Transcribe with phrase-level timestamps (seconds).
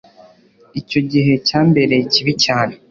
[0.81, 2.73] Icyo gihe cyambereye kibi cyane.